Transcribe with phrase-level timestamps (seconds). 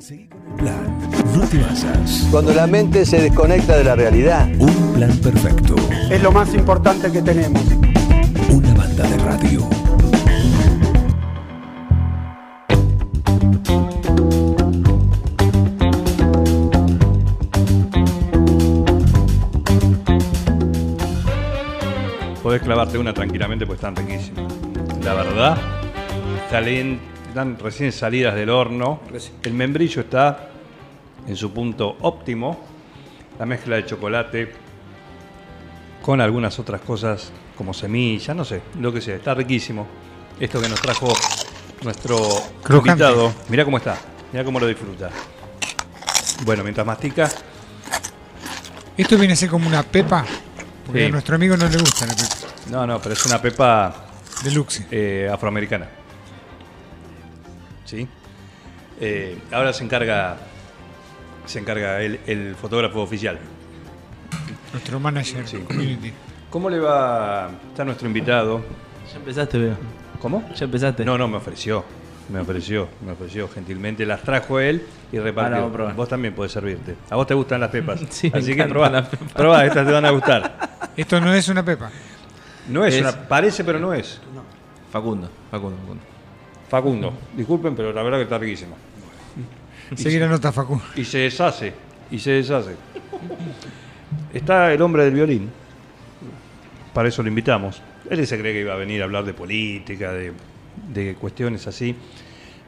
[0.00, 0.98] Seguí con el plan.
[1.36, 2.26] No te basas.
[2.30, 4.48] Cuando la mente se desconecta de la realidad.
[4.58, 5.76] Un plan perfecto.
[6.10, 7.62] Es lo más importante que tenemos.
[8.50, 9.68] Una banda de radio.
[22.42, 24.52] Podés clavarte una tranquilamente pues están riquísimas.
[25.04, 25.56] La verdad,
[26.50, 26.98] salen-
[27.30, 29.00] están recién salidas del horno.
[29.42, 30.50] El membrillo está
[31.26, 32.60] en su punto óptimo.
[33.38, 34.52] La mezcla de chocolate
[36.02, 39.16] con algunas otras cosas como semillas, no sé, lo que sea.
[39.16, 39.86] Está riquísimo.
[40.38, 41.12] Esto que nos trajo
[41.82, 42.16] nuestro
[42.62, 42.90] Crocante.
[43.04, 43.32] invitado.
[43.48, 43.96] Mirá cómo está,
[44.32, 45.10] mirá cómo lo disfruta.
[46.44, 47.28] Bueno, mientras mastica,
[48.96, 50.26] Esto viene a ser como una pepa,
[50.84, 51.06] porque Sí.
[51.06, 52.34] a nuestro amigo no le gusta la pepa.
[52.70, 53.94] no, no, pero es una pepa
[54.44, 54.86] Deluxe.
[54.90, 55.88] eh, afroamericana.
[57.90, 58.06] ¿Sí?
[59.00, 60.36] Eh, ahora se encarga
[61.46, 63.38] se encarga el, el fotógrafo oficial.
[64.72, 65.56] Nuestro manager Sí.
[65.58, 66.12] community.
[66.50, 67.50] ¿Cómo le va?
[67.70, 68.62] Está nuestro invitado.
[69.10, 69.76] Ya empezaste, veo.
[70.20, 70.48] ¿Cómo?
[70.54, 71.04] Ya empezaste.
[71.04, 71.84] No, no, me ofreció.
[72.28, 74.06] Me ofreció, me ofreció gentilmente.
[74.06, 75.68] Las trajo él y repartió.
[75.96, 76.94] vos también podés servirte.
[77.10, 78.00] A vos te gustan las pepas.
[78.10, 78.88] Sí, Así que probá.
[78.90, 79.32] las pepas.
[79.32, 80.70] Probá, estas te van a gustar.
[80.96, 81.90] Esto no es una pepa.
[82.68, 83.12] No es, Es- una.
[83.26, 84.20] Parece, pero no es.
[84.92, 86.02] Facundo, Facundo, Facundo.
[86.70, 87.12] Facundo.
[87.36, 88.76] Disculpen, pero la verdad que está riquísima.
[89.96, 90.80] Seguir la nota, Facu.
[90.94, 91.74] Y se deshace,
[92.12, 92.76] y se deshace.
[94.32, 95.50] Está el hombre del violín.
[96.94, 97.82] Para eso lo invitamos.
[98.08, 100.32] Él se cree que iba a venir a hablar de política, de,
[100.92, 101.94] de cuestiones así.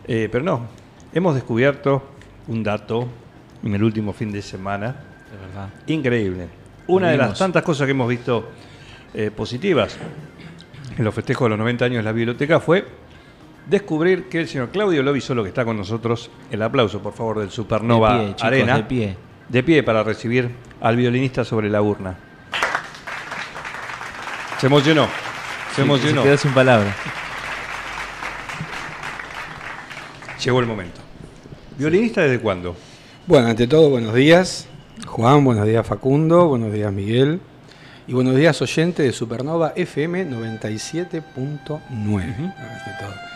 [0.07, 0.67] Eh, pero no.
[1.13, 2.03] Hemos descubierto
[2.49, 3.07] un dato
[3.63, 4.89] en el último fin de semana
[5.31, 5.69] De verdad.
[5.87, 6.49] increíble.
[6.89, 8.51] Una de las tantas cosas que hemos visto
[9.15, 9.97] eh, positivas
[10.99, 12.85] en los festejos de los 90 años de la biblioteca fue
[13.67, 17.51] descubrir que el señor Claudio Lovisolo, que está con nosotros, el aplauso por favor del
[17.51, 19.17] Supernova De pie, chicos, Arena, de pie.
[19.49, 22.17] de pie para recibir al violinista sobre la urna.
[24.59, 25.07] Se emocionó,
[25.71, 26.23] se Se emocionó.
[26.23, 26.95] quedó sin palabras.
[30.45, 31.01] Llegó el momento.
[31.79, 32.77] ¿Violinista desde cuándo?
[33.27, 34.67] Bueno, ante todo, buenos días,
[35.07, 37.41] Juan, buenos días, Facundo, buenos días, Miguel,
[38.09, 41.81] y buenos días, oyente de Supernova FM 97.9.
[41.81, 43.32] Ante todo.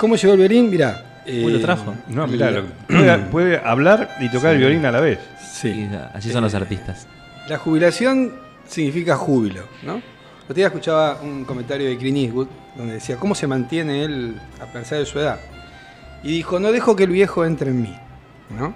[0.00, 0.70] ¿Cómo llegó el violín?
[0.70, 1.02] Mirá.
[1.26, 1.94] Uy, lo eh, trajo.
[2.08, 5.18] No, mirá, lo- puede, puede hablar y tocar el violín a la vez.
[5.52, 5.68] Sí.
[5.68, 7.06] Y así son los artistas.
[7.48, 8.32] La jubilación
[8.66, 9.94] significa júbilo, ¿no?
[9.96, 10.02] El
[10.44, 12.46] otro día escuchaba un comentario de Clint Eastwood
[12.76, 15.40] donde decía, ¿cómo se mantiene él a pesar de su edad?
[16.22, 17.96] Y dijo, no dejo que el viejo entre en mí,
[18.56, 18.74] ¿no?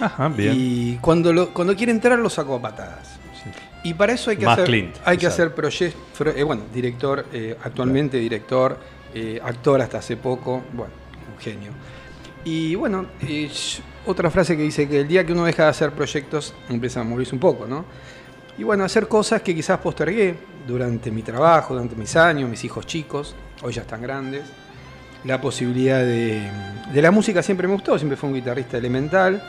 [0.00, 0.52] Ajá, bien.
[0.56, 3.18] Y cuando, lo, cuando quiere entrar lo saco a patadas.
[3.84, 6.00] Y para eso hay que Más hacer, Clint, hay que hacer proyectos,
[6.44, 8.78] bueno, director, eh, actualmente director,
[9.14, 10.92] eh, actor hasta hace poco, bueno,
[11.34, 11.70] un genio.
[12.44, 13.50] Y bueno, eh,
[14.06, 17.04] otra frase que dice que el día que uno deja de hacer proyectos empieza a
[17.04, 17.84] morirse un poco, ¿no?
[18.56, 20.34] Y bueno, hacer cosas que quizás postergué
[20.66, 24.42] durante mi trabajo, durante mis años, mis hijos chicos, hoy ya están grandes.
[25.24, 26.48] La posibilidad de,
[26.92, 29.42] de la música siempre me gustó, siempre fue un guitarrista elemental.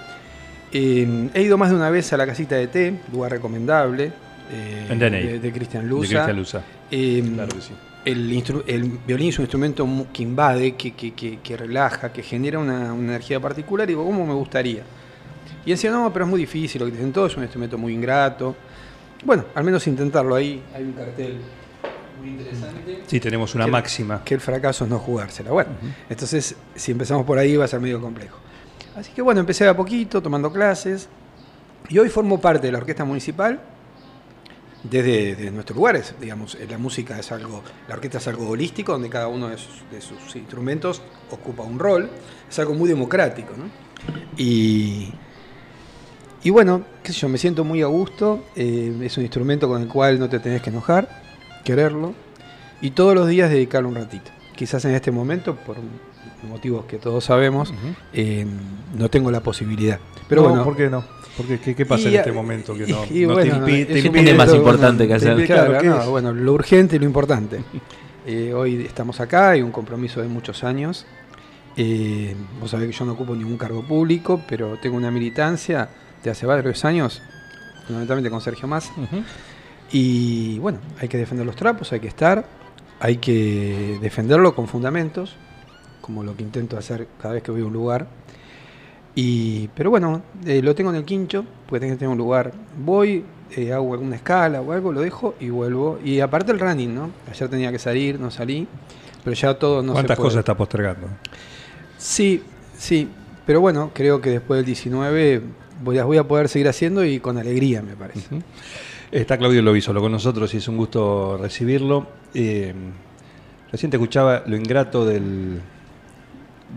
[0.71, 4.11] Eh, he ido más de una vez a la casita de té, lugar recomendable,
[4.51, 6.07] eh, de, de Cristian De Luza.
[6.09, 6.61] Cristian Luza.
[6.91, 7.73] Eh, Claro que sí.
[8.05, 12.93] El, violín es un instrumento que invade, que, que- que- que relaja, que genera una,
[12.93, 13.87] una energía particular.
[13.87, 14.83] Y digo, ¿cómo me gustaría?
[15.65, 17.93] Y decía, no, pero es muy difícil, lo que dicen todos es un instrumento muy
[17.93, 18.55] ingrato.
[19.25, 20.63] Bueno, al menos intentarlo ahí.
[20.73, 21.37] Hay un cartel
[22.21, 23.03] muy interesante.
[23.05, 24.23] Sí, tenemos una máxima.
[24.23, 25.51] Que el fracaso es no jugársela.
[25.51, 25.71] Bueno,
[26.09, 28.37] entonces si empezamos por ahí va a ser medio complejo.
[28.95, 31.09] Así que bueno, empecé a poquito, tomando clases.
[31.89, 33.59] Y hoy formo parte de la orquesta municipal
[34.83, 36.15] desde, nuestros lugares.
[36.19, 39.57] Digamos, eh, la música es algo, la orquesta es algo holístico, donde cada uno de
[39.57, 41.01] sus, de sus instrumentos
[41.31, 42.09] ocupa un rol.
[42.49, 43.65] Es algo muy democrático, ¿no?
[44.37, 45.11] Y,
[46.43, 48.45] y bueno, qué sé yo, me siento muy a gusto.
[48.55, 51.09] eh, es un instrumento con el cual no te tenés que enojar,
[51.63, 52.13] quererlo.
[52.81, 54.31] Y todos los días dedicarle un ratito.
[54.55, 55.77] Quizás en este momento, por
[56.47, 57.73] motivos que todos sabemos,
[58.13, 58.45] eh,
[58.97, 59.99] no tengo la posibilidad.
[60.27, 61.03] Pero No, bueno, ¿por qué no?
[61.37, 64.09] Porque, ¿qué, qué pasa Y, en este momento que no, y no bueno, te impide?
[64.09, 65.45] te más importante que hacer.
[65.45, 67.61] Claro, bueno, lo urgente y lo importante.
[68.25, 71.05] Eh, hoy estamos acá, hay un compromiso de muchos años.
[71.77, 75.89] Eh, vos sabés que yo no ocupo ningún cargo público, pero tengo una militancia
[76.23, 77.21] de hace varios años,
[77.85, 78.91] fundamentalmente con Sergio Massa.
[79.91, 82.45] Y bueno, hay que defender los trapos, hay que estar,
[82.99, 85.37] hay que defenderlo con fundamentos,
[86.09, 88.07] como lo que intento hacer cada vez que voy a un lugar.
[89.13, 92.51] Y, pero bueno, eh, lo tengo en el quincho, porque tengo que tener un lugar.
[92.83, 93.23] Voy,
[93.55, 95.99] eh, hago alguna escala o algo, lo dejo y vuelvo.
[96.03, 97.11] Y aparte el running, ¿no?
[97.29, 98.67] Ayer tenía que salir, no salí,
[99.23, 100.27] pero ya todo no se ¿Cuántas puede.
[100.29, 101.07] cosas está postergando?
[101.99, 102.41] Sí,
[102.75, 103.07] sí,
[103.45, 105.43] Pero bueno, creo que después del 19
[105.83, 108.41] voy a, voy a poder seguir haciendo y con alegría, me parece.
[109.11, 112.07] Está Claudio Lovisolo con nosotros y es un gusto recibirlo.
[112.33, 112.73] Eh,
[113.71, 115.61] recién te escuchaba lo ingrato del,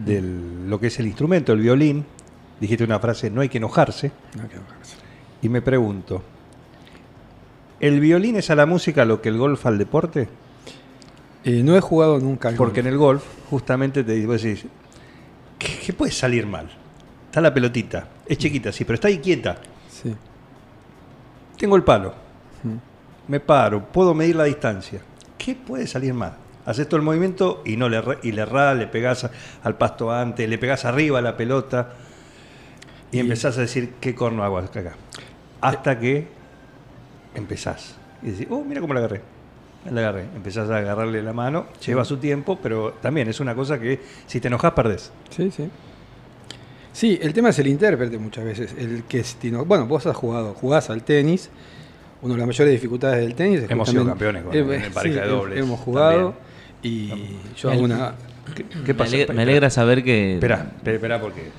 [0.05, 2.05] del lo que es el instrumento, el violín.
[2.61, 4.13] Dijiste una frase, no hay que enojarse.
[4.37, 4.97] No hay que enojarse.
[5.43, 6.23] Y me pregunto,
[7.81, 10.29] ¿el violín es a la música lo que el golf al deporte?
[11.45, 14.65] Eh, no he jugado nunca al Porque en el golf, justamente te vos decís,
[15.59, 16.69] ¿qué, qué puede salir mal?
[17.27, 19.59] Está la pelotita, es chiquita, sí, pero está ahí quieta.
[19.91, 20.15] Sí.
[21.59, 22.15] Tengo el palo,
[22.63, 22.77] Mm.
[23.27, 25.01] me paro, puedo medir la distancia.
[25.37, 26.37] ¿Qué puede salir mal?
[26.65, 29.29] Haces todo el movimiento y no le y le errás, le pegás
[29.63, 31.91] al pasto antes, le pegás arriba a la pelota
[33.11, 34.93] y, Y- empezás a decir qué corno hago acá.
[35.61, 36.27] Hasta que
[37.35, 39.21] empezás y decís, oh, mira cómo la agarré.
[39.91, 40.27] La agarré.
[40.37, 44.39] Empezás a agarrarle la mano, lleva su tiempo, pero también es una cosa que si
[44.41, 45.11] te enojas perdés.
[45.31, 45.69] Sí, sí.
[46.93, 48.75] Sí, el tema es el intérprete muchas veces.
[48.79, 49.25] El que
[49.67, 51.51] bueno, vos has jugado, jugás al tenis.
[52.21, 55.21] Una de las mayores dificultades del tenis es Hemos sido campeones con- Eh, en pareja
[55.23, 56.52] de sí, dobles Hemos jugado también.
[56.83, 57.11] Y
[57.57, 58.15] yo hago una.
[58.55, 59.17] ¿Qué, qué Me, pasa?
[59.33, 60.35] me alegra saber que.
[60.35, 61.51] Espera, espera, porque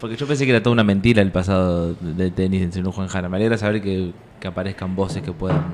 [0.00, 3.08] Porque yo pensé que era toda una mentira el pasado de tenis en Señor Juan
[3.08, 3.28] Jara.
[3.28, 5.64] Me alegra saber que, que aparezcan voces que puedan,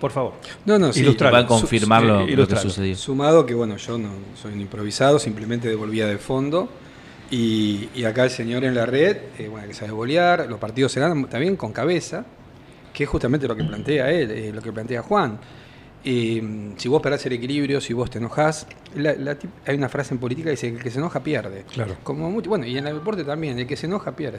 [0.00, 0.32] por favor.
[0.64, 1.02] No, no, sí.
[1.04, 2.96] puedan confirmar Su- lo, lo que sucedió.
[2.96, 4.10] Sumado que, bueno, yo no
[4.40, 6.68] soy un improvisado, simplemente devolvía de fondo.
[7.30, 10.92] Y, y acá el señor en la red, eh, bueno, que sabe bolear, los partidos
[10.92, 12.24] se ganan también con cabeza,
[12.94, 15.38] que es justamente lo que plantea él, eh, lo que plantea Juan.
[16.08, 19.88] Eh, si vos perdés el equilibrio, si vos te enojás, la- la tip- hay una
[19.88, 21.64] frase en política que dice que el que se enoja pierde.
[21.72, 21.96] Claro.
[22.04, 24.38] Como mucho- bueno, y en el deporte también, el que se enoja pierde.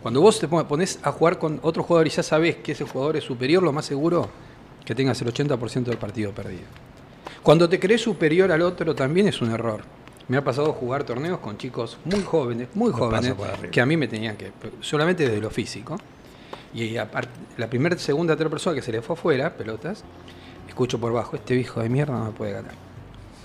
[0.00, 2.84] Cuando vos te pon- pones a jugar con otro jugador y ya sabés que ese
[2.86, 4.30] jugador es superior, lo más seguro
[4.86, 6.62] que tengas el 80% del partido perdido.
[7.42, 9.82] Cuando te crees superior al otro también es un error.
[10.28, 13.34] Me ha pasado jugar torneos con chicos muy jóvenes, muy jóvenes,
[13.70, 14.50] que a mí me tenían que,
[14.80, 15.98] solamente desde lo físico.
[16.72, 20.04] Y aparte, la primera, segunda, tercera persona que se le fue afuera, pelotas,
[20.72, 22.72] escucho por bajo, este hijo de mierda no me puede ganar.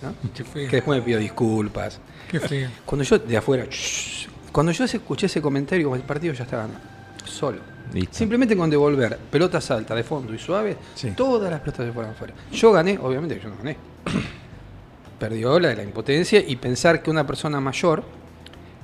[0.01, 0.13] ¿no?
[0.33, 0.69] Qué feo.
[0.69, 1.99] Que después me pido disculpas.
[2.29, 2.69] Qué feo.
[2.85, 6.79] Cuando yo, de afuera, shh, cuando yo escuché ese comentario, el partido ya está ganado.
[7.25, 7.59] Solo.
[7.93, 8.15] Listo.
[8.17, 11.11] Simplemente con devolver pelotas altas, de fondo y suaves, Sí.
[11.11, 12.33] todas las pelotas se fueron afuera.
[12.51, 13.77] Yo gané, obviamente que yo no gané.
[15.19, 18.03] Perdió la de la impotencia y pensar que una persona mayor,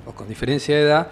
[0.06, 1.08] o con diferencia de edad,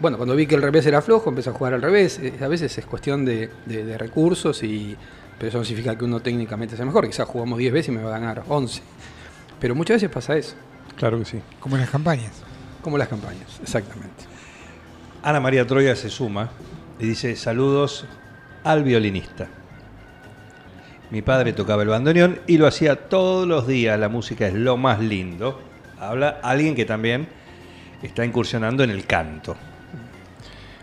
[0.00, 2.18] bueno, cuando vi que el revés era flojo, empecé a jugar al revés.
[2.18, 4.96] Eh, A veces es cuestión de, de- de recursos, y,
[5.38, 7.06] pero eso no significa que uno técnicamente sea mejor.
[7.06, 8.82] Quizás jugamos 10 veces y me va a ganar 11.
[9.60, 10.54] Pero muchas veces pasa eso,
[10.96, 11.40] Claro que sí.
[11.60, 12.32] Como en las campañas.
[12.82, 14.24] como las campañas, exactamente.
[15.22, 16.50] Ana María Troya se suma
[16.98, 18.04] y dice saludos
[18.62, 19.48] al violinista.
[21.10, 23.98] Mi padre tocaba el bandoneón y lo hacía todos los días.
[23.98, 25.60] La música es lo más lindo.
[25.98, 27.28] Habla alguien que también
[28.02, 29.56] está incursionando en el canto.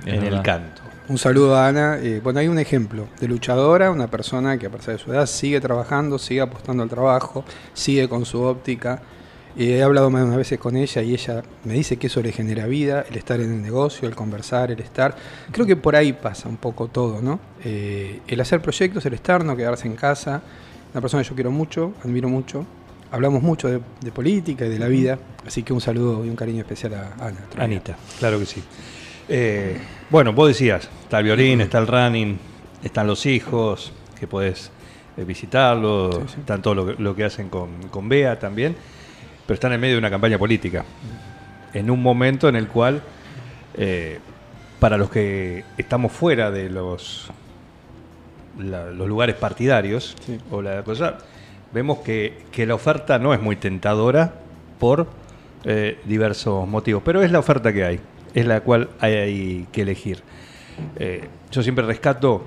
[0.06, 0.82] Es en el canto.
[1.12, 2.00] Un saludo a Ana.
[2.02, 5.26] Eh, bueno, hay un ejemplo de luchadora, una persona que a pesar de su edad
[5.26, 7.44] sigue trabajando, sigue apostando al trabajo,
[7.74, 9.02] sigue con su óptica.
[9.58, 12.22] Eh, he hablado más de unas veces con ella y ella me dice que eso
[12.22, 15.14] le genera vida, el estar en el negocio, el conversar, el estar.
[15.52, 17.42] Creo que por ahí pasa un poco todo, ¿no?
[17.62, 20.42] Eh, el hacer proyectos, el estar, no quedarse en casa.
[20.94, 22.66] Una persona que yo quiero mucho, admiro mucho.
[23.12, 26.38] Hablamos mucho de, de política y de la vida, así que un saludo y un
[26.38, 27.40] cariño especial a Ana.
[27.58, 28.64] Anita, claro que sí.
[29.30, 29.78] Eh,
[30.10, 32.38] bueno, vos decías, está el violín, está el running,
[32.84, 34.72] están los hijos, que podés
[35.18, 36.40] eh, visitarlos, Sí, sí.
[36.40, 38.76] están todo lo, que- lo que hacen con, con Bea también,
[39.46, 40.86] pero están en medio de una campaña política,
[41.74, 43.02] en un momento en el cual,
[43.76, 44.20] eh,
[44.80, 47.30] para los que estamos fuera de los,
[48.60, 50.38] la- los lugares partidarios, Sí.
[50.52, 51.18] o la cosa,
[51.74, 54.34] vemos que, que la oferta no es muy tentadora
[54.80, 55.08] por
[55.64, 58.00] eh, diversos motivos, pero es la oferta que hay,
[58.34, 60.22] es la cual hay que elegir.
[60.96, 62.44] Eh, yo siempre rescato,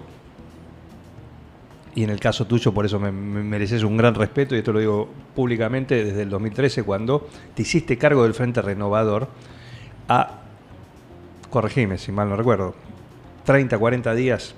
[1.94, 4.72] y en el caso tuyo por eso me, me mereces un gran respeto, y esto
[4.72, 9.28] lo digo públicamente desde el 2013, cuando te hiciste cargo del Frente Renovador
[10.08, 10.38] a,
[11.50, 12.74] corregime si mal no recuerdo,
[13.44, 14.54] 30, 40 días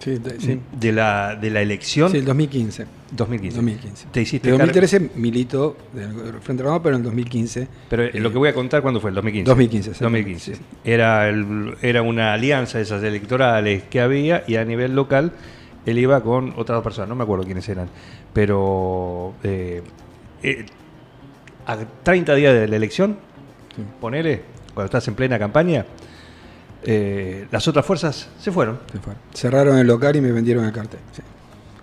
[0.00, 0.60] Sí, de- sí.
[0.72, 2.86] de, la, de la elección Sí, el 2015.
[3.16, 3.56] 2015.
[3.56, 4.06] 2015.
[4.10, 7.68] Te hiciste En cargo- 2013 milito del Frente Renovado, pero en 2015.
[7.88, 9.10] Pero eh, lo que voy a contar, ¿cuándo fue?
[9.10, 9.48] ¿El 2015?
[9.48, 10.54] 2015, exactamente, 2015.
[10.56, 10.62] sí.
[10.84, 15.32] Era, el- era una alianza de esas electorales que había y a nivel local
[15.86, 17.88] él iba con otras dos personas, no me acuerdo quiénes eran,
[18.32, 19.82] pero eh,
[20.42, 20.64] eh,
[21.66, 23.16] a 30 días de la elección,
[23.76, 23.82] Sí.
[24.00, 24.42] ponele,
[24.72, 25.84] cuando estás en plena campaña,
[26.84, 28.78] eh, las otras fuerzas se fueron.
[28.92, 29.20] se fueron.
[29.32, 31.00] Cerraron el local y me vendieron el cartel.
[31.12, 31.22] sí.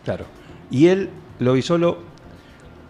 [0.03, 0.25] Claro.
[0.71, 1.09] Y él,
[1.41, 1.97] lo vi solo,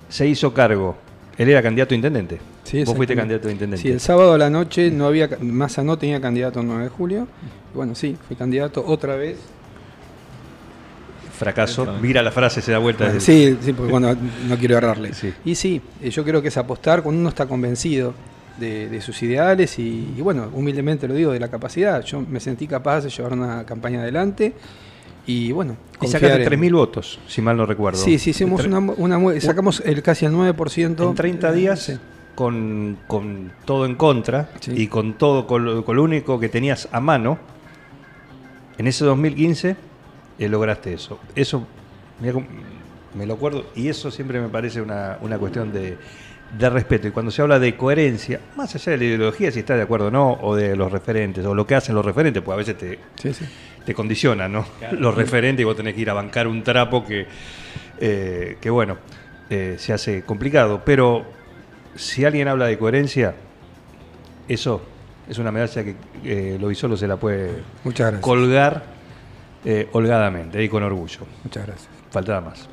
[0.10, 0.98] se hizo cargo
[1.38, 2.40] Él era candidato a intendente.
[2.64, 3.82] Sí, Vos fuiste candidato a intendente.
[3.82, 6.90] Sí, el sábado a la noche no había, Massa no tenía candidato el 9 de
[6.90, 7.28] julio.
[7.74, 9.38] Y bueno, sí, fui candidato otra vez.
[11.38, 11.88] Fracaso.
[12.02, 13.06] Mira la frase, se da vuelta.
[13.06, 14.16] Bueno, desde- sí, sí, porque bueno,
[14.48, 15.14] no quiero errarle.
[15.14, 15.34] Sí.
[15.44, 18.14] Y sí, eh, yo creo que es apostar cuando uno está convencido
[18.60, 22.04] de, de sus ideales y, y, bueno, humildemente lo digo, de la capacidad.
[22.04, 24.54] Yo me sentí capaz de llevar una campaña adelante
[25.28, 28.00] y bueno, Y sacaste en- 3.000 votos, si mal no recuerdo.
[28.00, 31.10] Sí, sí, hicimos una, mu- una sacamos el casi el 9%.
[31.10, 31.98] En 30 días, Sí.
[32.36, 34.72] con, con todo en contra Sí.
[34.76, 37.38] y con todo, con lo, con lo único que tenías a mano,
[38.78, 39.76] en ese 2015
[40.40, 41.20] eh, lograste eso.
[41.36, 41.68] Eso,
[42.20, 42.40] mirá
[43.14, 45.98] me lo acuerdo, y eso siempre me parece una, una cuestión de,
[46.58, 47.10] de respeto.
[47.10, 50.08] Y cuando se habla de coherencia, más allá de la ideología, si estás de acuerdo
[50.08, 52.78] o no, o de los referentes, o lo que hacen los referentes, pues a veces
[52.78, 53.46] te, Sí, sí.
[53.86, 54.66] Te condiciona, ¿no?
[54.92, 57.26] Los referentes y vos tenés que ir a bancar un trapo que,
[58.00, 58.98] eh, que bueno,
[59.50, 60.82] eh, se hace complicado.
[60.86, 61.26] Pero
[61.96, 63.36] si alguien habla de coherencia,
[64.48, 64.82] eso
[65.28, 67.52] es una medalla que eh, Lovisolo se la puede
[67.84, 68.22] Muchas gracias.
[68.22, 68.84] colgar
[69.66, 71.20] eh, holgadamente y con orgullo.
[71.44, 71.90] Muchas gracias.
[72.12, 72.68] Faltaba más.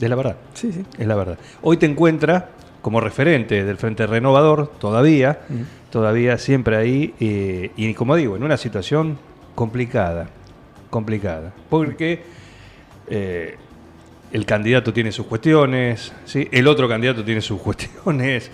[0.00, 0.36] Es la verdad.
[0.54, 0.84] Sí, sí.
[0.98, 1.38] Es la verdad.
[1.62, 2.44] Hoy te encuentras
[2.82, 5.40] como referente del Frente Renovador, todavía,
[5.90, 9.18] todavía siempre ahí, y como digo, en una situación
[9.54, 10.28] complicada,
[10.90, 12.22] complicada, porque
[13.06, 13.56] eh,
[14.32, 16.48] el candidato tiene sus cuestiones, ¿sí?
[16.50, 18.50] el otro candidato tiene sus cuestiones.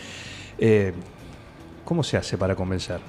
[0.59, 0.93] Eh,
[1.85, 3.01] ¿Cómo se hace para convencer?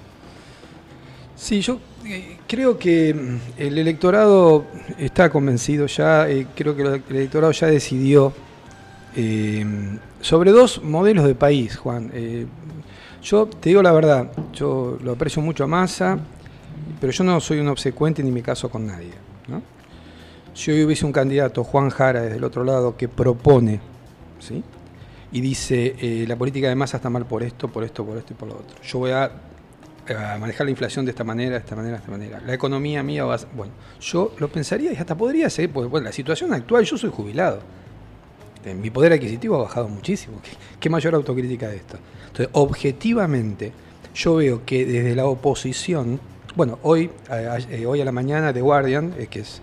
[1.35, 4.65] Sí, yo eh, creo que mm, el electorado
[4.97, 8.33] está convencido ya, creo que el electorado ya decidió
[10.21, 12.09] sobre dos modelos de país, Juan.
[13.21, 16.17] Yo te digo la verdad, yo lo aprecio mucho a Massa,
[16.99, 19.13] pero yo no soy un obsecuente ni me caso con nadie.
[19.47, 19.61] ¿no?
[20.53, 23.79] Si hoy hubiese un candidato, Juan Jara, desde el otro lado, que propone,
[24.39, 24.63] ¿sí?
[25.31, 28.33] y dice, eh, la política de Massa está mal por esto, por esto, por esto
[28.33, 28.81] y por lo otro.
[28.83, 29.31] Yo voy a
[30.09, 32.41] a manejar la inflación de esta manera, de esta manera, de esta manera.
[32.45, 33.39] La economía mía va a...
[33.55, 37.09] Bueno, yo lo pensaría y hasta podría ser, porque bueno, la situación actual, yo soy
[37.09, 37.59] jubilado.
[38.65, 40.39] Eh, Mi poder adquisitivo ha bajado muchísimo.
[40.41, 41.97] ¿Qué, qué mayor autocrítica de esto?
[42.27, 43.71] Entonces, objetivamente,
[44.13, 46.19] yo veo que desde la oposición,
[46.55, 49.61] bueno, hoy, eh, hoy a la mañana, The Guardian, eh, que es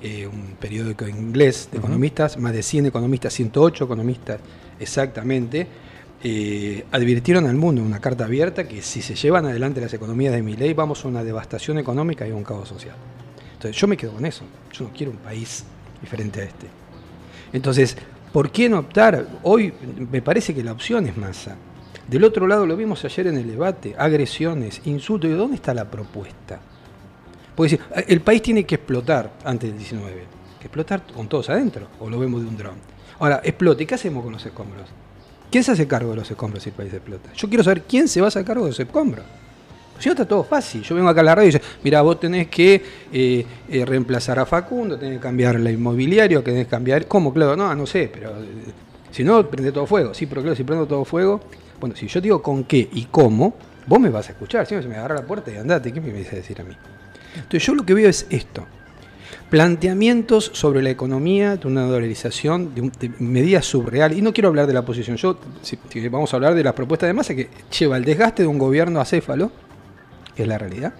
[0.00, 4.40] eh, un periódico inglés de economistas, más de 100 economistas, 108 economistas
[4.78, 5.66] exactamente,
[6.22, 10.32] eh, advirtieron al mundo en una carta abierta que si se llevan adelante las economías
[10.32, 12.94] de mi ley vamos a una devastación económica y a un caos social.
[13.54, 14.44] Entonces yo me quedo con eso.
[14.72, 15.64] Yo no quiero un país
[16.00, 16.66] diferente a este.
[17.52, 17.96] Entonces,
[18.32, 19.26] ¿por qué no optar?
[19.42, 19.72] Hoy
[20.12, 21.56] me parece que la opción es masa.
[22.08, 25.30] Del otro lado lo vimos ayer en el debate, agresiones, insultos.
[25.30, 26.58] ¿Y dónde está la propuesta?
[27.54, 30.24] Porque decir, el país tiene que explotar antes del 19.
[30.58, 32.76] Que explotar con todos adentro, o lo vemos de un dron.
[33.18, 33.82] Ahora, explota.
[33.82, 34.88] ¿Y qué hacemos con los escombros?
[35.50, 37.30] ¿Quién se hace cargo de los escombros si el país explota?
[37.34, 39.24] Yo quiero saber quién se va a hacer cargo de los escombros.
[39.98, 40.82] Si no está todo fácil.
[40.82, 44.38] Yo vengo acá a la radio y dice, mira, vos tenés que eh, eh, reemplazar
[44.38, 47.06] a Facundo, tenés que cambiar el inmobiliario, tenés que cambiar.
[47.06, 47.56] ¿Cómo, claro?
[47.56, 48.72] No, no sé, pero eh,
[49.10, 50.14] si no, prende todo fuego.
[50.14, 51.40] Sí, pero claro, si prendo todo fuego.
[51.80, 53.54] Bueno, si yo digo con qué y cómo,
[53.86, 54.66] vos me vas a escuchar.
[54.66, 56.64] Si no, se me agarra la puerta y andate, ¿qué me vas a decir a
[56.64, 56.74] mí?
[57.36, 58.66] Entonces, yo lo que veo es esto.
[59.50, 64.18] Planteamientos sobre la economía, de una dolarización, de, un- de medidas subreales.
[64.18, 65.16] Y no quiero hablar de la posición.
[65.16, 68.42] Yo, si- si vamos a hablar de las propuestas de masa que lleva el desgaste
[68.42, 69.50] de un gobierno acéfalo,
[70.36, 70.92] que es la realidad.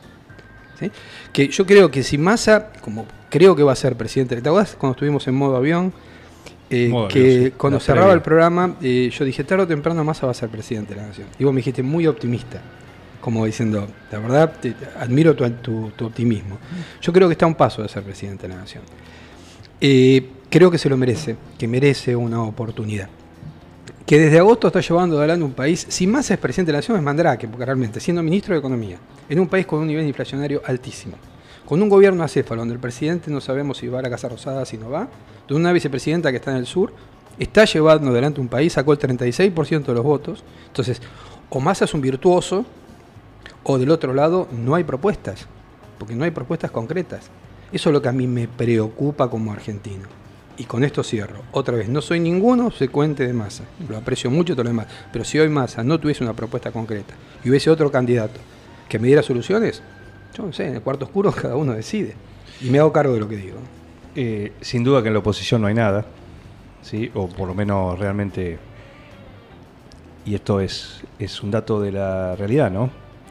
[0.79, 0.91] ¿sí?
[1.33, 4.77] Que yo creo que si Massa, como creo que va a ser presidente, ¿te acuerdas
[4.79, 5.93] cuando estuvimos en modo avión?
[6.71, 8.15] Eh, Modo que sí, cuando cerraba previa.
[8.17, 11.07] el programa, eh, yo dije, tarde o temprano Massa va a ser presidente de la
[11.09, 11.27] nación.
[11.39, 12.61] Y vos me dijiste, muy optimista.
[13.21, 16.59] Como diciendo, la verdad, te- admiro tu, tu- tu optimismo.
[17.01, 18.83] Yo creo que está a un paso de ser presidente de la nación.
[19.81, 23.09] Eh, creo que se lo merece, que merece una oportunidad.
[24.07, 26.97] Que desde agosto está llevando adelante un país, si más es presidente de la nación
[26.97, 28.99] es Mandrake, porque realmente, siendo ministro de Economía,
[29.29, 31.17] en un país con un nivel inflacionario altísimo,
[31.69, 34.65] con un gobierno acéfalo, donde el presidente no sabemos si va a la Casa Rosada,
[34.65, 35.07] si no va,
[35.47, 36.95] de una vicepresidenta que está en el sur,
[37.39, 41.03] está llevando adelante un país, sacó el 36% de los votos, entonces,
[41.51, 42.65] o Massa es un virtuoso,
[43.65, 45.47] o del otro lado no hay propuestas,
[45.99, 47.29] porque no hay propuestas concretas.
[47.71, 50.09] Eso es lo que a mí me preocupa como argentino.
[50.57, 51.43] Y con esto cierro.
[51.53, 53.65] Otra vez, no soy ninguno obsecuente de masa.
[53.91, 54.87] Lo aprecio mucho todo lo demás.
[55.13, 58.41] Pero si hoy masa no tuviese una propuesta concreta y hubiese otro candidato
[58.89, 59.83] que me diera soluciones,
[60.39, 62.15] yo no sé, en el cuarto oscuro cada uno decide.
[62.61, 63.59] Y me hago cargo de lo que digo.
[64.15, 66.07] Eh, sin duda que en la oposición no hay nada,
[66.83, 67.11] ¿sí?
[67.15, 68.59] o por lo menos realmente,
[70.25, 72.91] y esto es, es un dato de la realidad, ¿no?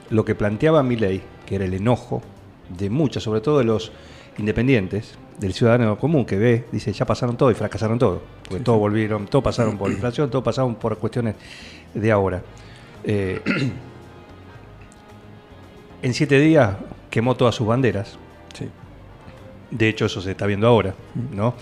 [0.09, 2.21] Lo que planteaba Milei, que era el enojo
[2.69, 3.91] de muchas, sobre todo de los
[4.37, 8.21] independientes del ciudadano común que ve, dice, ya pasaron todo y fracasaron todo.
[8.47, 11.35] Porque todos volvieron, todos pasaron por inflación, todos pasaron por cuestiones
[11.93, 12.41] de ahora.
[13.03, 13.41] Eh,
[16.01, 16.77] en siete días
[17.17, 18.15] quemó todas sus banderas.
[18.53, 18.69] Sí.
[19.71, 20.93] De hecho, eso se está viendo ahora,
[21.33, 21.55] ¿no?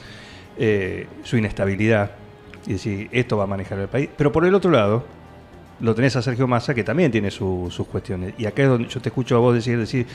[0.57, 2.11] Eh, su inestabilidad.
[2.67, 4.09] Y decir, esto va a manejar el país.
[4.17, 5.05] Pero por el otro lado,
[5.79, 8.33] lo tenés a Sergio Massa, que también tiene su- sus cuestiones.
[8.37, 10.05] Y acá es donde yo te escucho a vos decir, decir,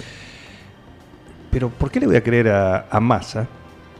[1.51, 3.47] pero ¿por qué le voy a creer a, a Massa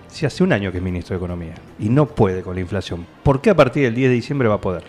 [0.09, 3.07] si hace un año que es ministro de Economía y no puede con la inflación?
[3.23, 4.85] ¿Por qué a partir del 10 de diciembre va a poder?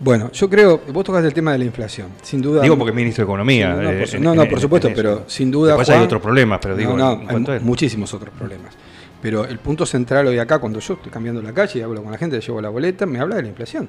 [0.00, 2.62] Bueno, yo creo, vos tocaste el tema de la inflación, sin duda.
[2.62, 3.78] Digo porque es ministro de Economía.
[3.92, 5.68] Eh, por, su- en- no, no, por supuesto, en pero sin duda.
[5.76, 8.74] Después hay otros problemas, pero digo, no, no, hay muchísimos otros problemas.
[9.22, 12.12] Pero el punto central hoy acá, cuando yo estoy cambiando la calle y hablo con
[12.12, 13.88] la gente, le llevo la boleta, me habla de la inflación.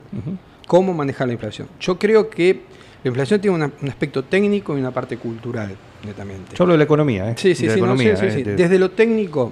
[0.67, 1.67] ¿Cómo manejar la inflación?
[1.79, 2.61] Yo creo que
[3.03, 6.55] la inflación tiene una- un aspecto técnico y una parte cultural, netamente.
[6.55, 7.33] Yo hablo de la economía, ¿eh?
[7.35, 8.31] Sí, sí, De sí, no, economía, sí, sí, ¿eh?
[8.31, 8.43] sí.
[8.43, 9.51] De- Desde lo técnico,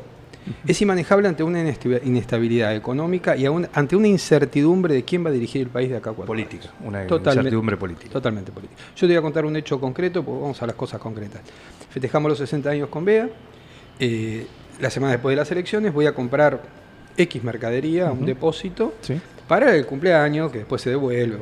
[0.68, 1.60] es inmanejable ante una
[2.04, 5.98] inestabilidad económica y aún- ante una incertidumbre de quién va a dirigir el país de
[5.98, 6.76] acá a cuatro política, años.
[6.88, 7.40] una Totalmente.
[7.40, 8.12] incertidumbre política.
[8.12, 8.82] Totalmente política.
[8.96, 11.42] Yo te voy a contar un hecho concreto, porque vamos a las cosas concretas.
[11.90, 13.30] Festejamos los 60 años con BEA.
[14.00, 14.48] eh,
[14.82, 16.62] la semana después de las elecciones voy a comprar
[17.16, 19.20] X mercadería, un depósito, Sí.
[19.48, 21.38] para el cumpleaños, que después se devuelve.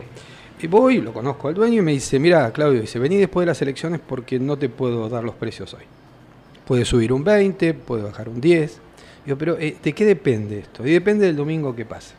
[0.62, 3.48] Y voy, lo conozco al dueño y me dice, mira, Claudio, dice, vení después de
[3.48, 5.84] las elecciones porque no te puedo dar los precios hoy.
[6.66, 8.80] Puede subir un 20, puede bajar un 10.
[9.26, 10.86] Digo, pero eh, ¿de qué depende esto?
[10.86, 12.16] Y depende del domingo que pase.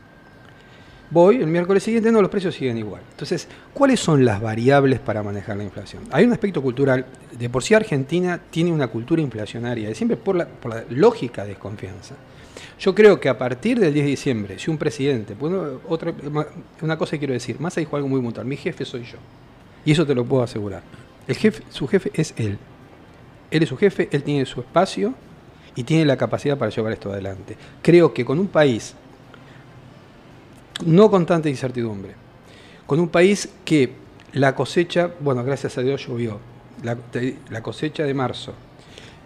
[1.09, 3.03] Voy, el miércoles siguiente, no, los precios siguen igual.
[3.11, 6.01] Entonces, ¿cuáles son las variables para manejar la inflación?
[6.09, 7.05] Hay un aspecto cultural.
[7.37, 11.45] De por sí Argentina tiene una cultura inflacionaria, de siempre por la, por la lógica
[11.45, 12.15] desconfianza.
[12.79, 16.13] Yo creo que a partir del 10 de diciembre, si un presidente, bueno, otra,
[16.81, 19.17] una cosa quiero decir, más dijo algo muy puntual, mi jefe soy yo.
[19.85, 20.81] Y eso te lo puedo asegurar.
[21.27, 22.57] El jefe, su jefe es él.
[23.51, 25.13] Él es su jefe, él tiene su espacio
[25.75, 27.57] y tiene la capacidad para llevar esto adelante.
[27.81, 28.95] Creo que con un país
[30.85, 32.13] no con tanta incertidumbre,
[32.85, 33.93] con un país que
[34.33, 36.39] la cosecha, bueno, gracias a Dios llovió,
[36.81, 38.53] la, cosecha de marzo,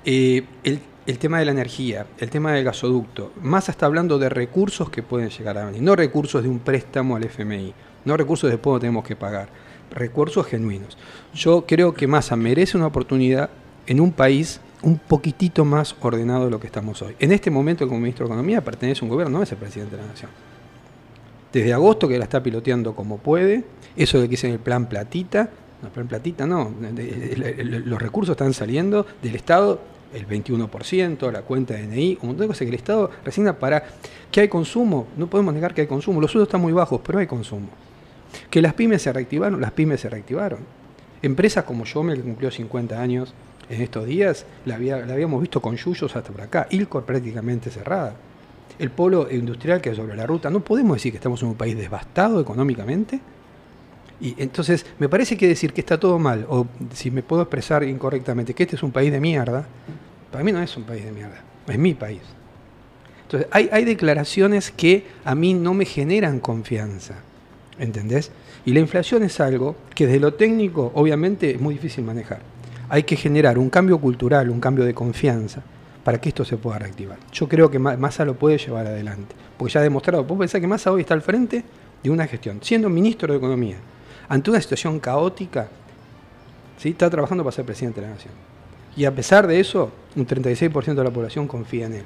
[0.06, 4.30] eh, el, el tema de la energía, el tema del gasoducto, más está hablando de
[4.30, 7.74] recursos que pueden llegar a venir, no recursos de un préstamo al FMI,
[8.06, 9.50] no recursos de no tenemos que pagar,
[9.90, 10.98] recursos genuinos.
[11.34, 13.50] Yo creo que Massa merece una oportunidad
[13.88, 17.16] en un país un poquitito más ordenado de lo que estamos hoy.
[17.20, 19.96] En este momento, como ministro de Economía, pertenece a un gobierno, no es el presidente
[19.96, 20.32] de la Nación
[21.52, 23.64] desde agosto que la está piloteando como puede.
[23.96, 25.50] Eso de que dicen el plan platita,
[25.82, 29.80] no, plan platita no, los recursos están saliendo del Estado,
[30.14, 33.84] el 21%, la cuenta de DNI, un montón de cosas que el Estado resigna para
[34.32, 35.08] que hay consumo.
[35.18, 36.22] No podemos negar que hay consumo.
[36.22, 37.70] Los sueldos están muy bajos, pero hay consumo.
[38.50, 40.60] Que las pymes se reactivaron, las pymes se reactivaron.
[41.22, 43.34] Empresas como Yomel, que cumplió 50 años
[43.70, 46.68] en estos días, la, había- la habíamos visto con yuyos hasta por acá.
[46.70, 48.16] Ilcor prácticamente cerrada
[48.80, 50.50] el polo industrial que es sobre la ruta.
[50.52, 53.20] No podemos decir que estamos en un país devastado económicamente.
[54.22, 57.84] Y entonces, me parece que decir que está todo mal, o si me puedo expresar
[57.84, 59.68] incorrectamente, que este es un país de mierda,
[60.32, 62.22] para mí no es un país de mierda, es mi país.
[63.24, 67.16] Entonces, hay, hay declaraciones que a mí no me generan confianza,
[67.78, 68.32] ¿entendés?
[68.68, 72.40] Y la inflación es algo que desde lo técnico, obviamente, es muy difícil manejar.
[72.90, 75.62] Hay que generar un cambio cultural, un cambio de confianza,
[76.04, 77.18] para que esto se pueda reactivar.
[77.32, 80.60] Yo creo que Ma- Massa lo puede llevar adelante, porque ya ha demostrado, vos pensás
[80.60, 81.64] que Massa hoy está al frente
[82.04, 83.78] de una gestión, siendo ministro de Economía,
[84.28, 85.70] ante una situación caótica,
[86.78, 86.90] ¿sí?
[86.90, 88.34] está trabajando para ser presidente de la Nación.
[88.98, 92.04] Y a pesar de eso, un 36% de la población confía en él.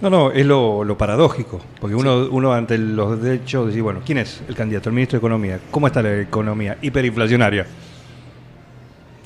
[0.00, 4.16] No, no, es lo, lo paradójico, porque uno, uno ante los derechos dice, bueno, ¿quién
[4.18, 4.88] es el candidato?
[4.88, 5.60] El ministro de Economía.
[5.70, 6.78] ¿Cómo está la economía?
[6.80, 7.66] Hiperinflacionaria.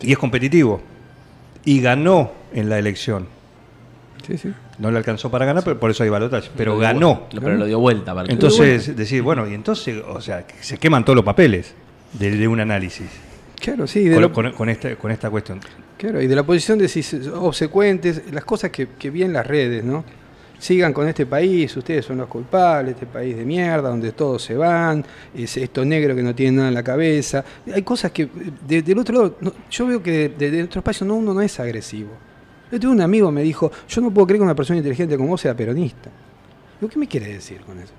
[0.03, 0.81] Y es competitivo.
[1.65, 3.27] Y ganó en la elección.
[4.27, 4.53] Sí, sí.
[4.79, 6.51] No le alcanzó para ganar, pero por eso hay balotaje.
[6.57, 7.29] Pero ganó.
[7.33, 8.13] Lo- Pero lo dio vuelta.
[8.15, 11.75] Para Entonces, decir, bueno, y entonces, o sea, se queman todos los papeles
[12.15, 13.07] de, de un análisis
[13.65, 14.05] Claro, sí.
[14.05, 15.61] de con, lo- con- con esta, con esta cuestión.
[15.97, 19.47] Claro, y de la posición de si- obsecuentes, las cosas que, que vi en las
[19.47, 20.05] redes, ¿no?
[20.59, 24.55] Sigan con este país, ustedes son los culpables, este país de mierda, donde todos se
[24.55, 27.45] van, es esto negro que no tiene nada en la cabeza.
[27.75, 28.29] Hay cosas que,
[28.67, 31.41] de- del otro lado, no- yo veo que de, de nuestro espacio no, uno no
[31.41, 32.11] es agresivo.
[32.71, 35.31] Yo tuve un amigo me dijo, yo no puedo creer que una persona inteligente como
[35.31, 36.11] vos sea peronista.
[36.81, 37.93] Digo, ¿qué me quiere decir con eso?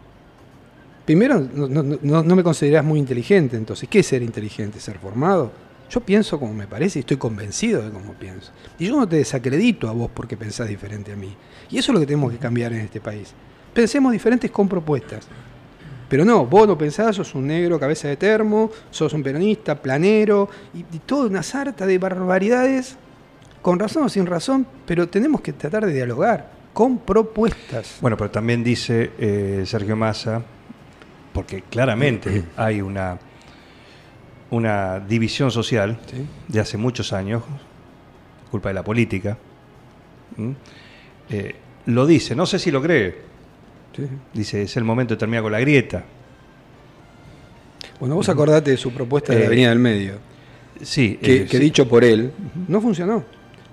[1.06, 4.80] Primero, no, me considerás muy inteligente, entonces, ¿qué es ser inteligente?
[4.80, 5.52] ¿Ser formado?
[5.90, 8.52] Yo pienso como me parece y estoy convencido de cómo pienso.
[8.80, 11.36] Y yo no te desacredito a vos porque pensás diferente a mí.
[11.70, 13.34] Y eso es lo que tenemos que cambiar en este país.
[13.74, 15.28] Pensemos diferentes con propuestas.
[16.10, 20.50] Pero no, vos no pensás, sos un negro cabeza de termo, sos un peronista, planero,
[20.74, 22.96] y, y toda una sarta de barbaridades,
[23.62, 26.52] con razón o sin razón, pero tenemos que tratar de dialogar.
[26.74, 27.98] con propuestas.
[28.02, 30.44] Bueno, pero también dice eh, Sergio Massa,
[31.36, 33.20] porque claramente hay una,
[34.50, 36.26] una división social Sí.
[36.48, 37.44] de hace muchos años,
[38.50, 39.38] culpa de la política.
[41.30, 41.56] Eh,
[41.88, 43.36] lo dice, no sé si lo cree,
[43.96, 46.04] Sí, dice, es el momento de terminar con la grieta.
[48.00, 50.16] Bueno, vos acordate de su propuesta de la Eh, Avenida del Medio,
[50.82, 51.64] Sí, que, eh, que sí.
[51.64, 52.32] dicho por él,
[52.68, 53.24] no funcionó.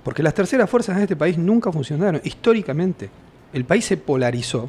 [0.05, 3.09] Porque las terceras fuerzas en este país nunca funcionaron, históricamente.
[3.53, 4.68] El país se polarizó.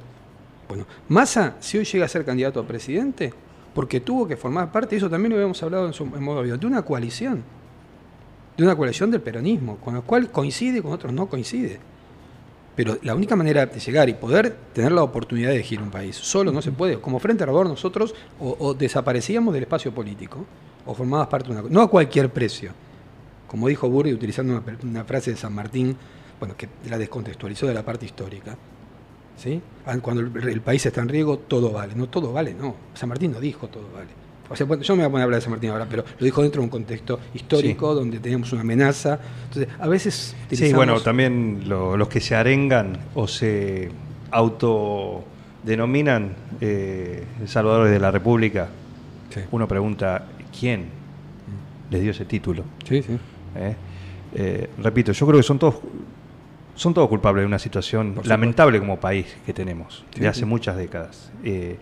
[0.68, 3.34] Bueno, Massa, si hoy llega a ser candidato a presidente,
[3.74, 6.68] porque tuvo que formar parte, eso también lo habíamos hablado en, su, modo avión, de
[6.68, 7.44] una coalición.
[8.56, 11.80] De una coalición del peronismo, con la cual coincide y con otros no coincide.
[12.76, 16.16] Pero la única manera de llegar y poder tener la oportunidad de elegir un país,
[16.16, 17.00] solo no se puede.
[17.00, 20.46] Como Frente Renovador nosotros o, o desaparecíamos del espacio político
[20.86, 21.70] o formabas parte de una...
[21.70, 22.72] No a cualquier precio.
[23.48, 25.96] Como dijo Burri, utilizando una, una frase de San Martín,
[26.40, 28.58] bueno, que la descontextualizó de la parte histórica.
[29.44, 29.62] ¿Sí?
[29.86, 31.94] Ah, Cuando el, el país está en riesgo, todo vale.
[31.96, 32.76] No, todo vale, no.
[32.94, 34.08] San Martín no dijo todo vale.
[34.50, 36.04] O sea, bueno, yo me voy a poner a hablar de San Martín ahora, pero
[36.20, 39.20] lo dijo dentro de un contexto histórico donde teníamos una amenaza.
[39.46, 43.90] Entonces, a veces Sí, bueno, también lo- los que se arengan o se
[44.32, 48.70] autodenominan eh, salvadores de la República,
[49.30, 49.42] Sí.
[49.52, 50.28] uno pregunta,
[50.58, 50.86] ¿quién
[51.90, 52.64] les dio ese título?
[52.88, 53.18] Sí, sí.
[53.56, 53.76] ¿Eh?
[54.36, 55.76] Eh, repito, yo creo que son todos
[56.76, 60.46] son todos culpables de una situación lamentable como país que tenemos Sí, de hace sí.
[60.46, 61.32] muchas décadas.
[61.44, 61.78] Eh,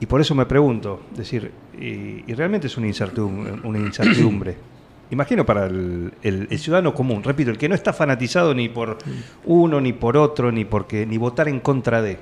[0.00, 4.56] y por eso me pregunto, decir, y, y realmente es una incertidumbre, una incertidumbre.
[5.10, 8.98] Imagino para el, el- el ciudadano común, repito, el que no está fanatizado ni por
[9.44, 12.18] uno, ni por otro, ni porque ni votar en contra de.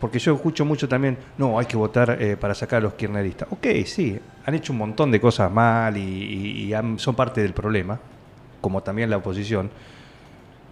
[0.00, 3.46] Porque yo escucho mucho también, no, hay que votar eh, para sacar a los kirchneristas.
[3.52, 7.40] Ok, sí, han hecho un montón de cosas mal y, y- y han- son parte
[7.42, 8.00] del problema,
[8.60, 9.70] como también la oposición.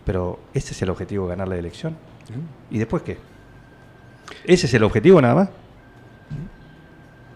[0.04, 1.96] Pero ¿ese es el objetivo, ganar la elección?
[2.70, 3.18] ¿Y después qué?
[4.44, 5.48] ¿Ese es el objetivo nada más?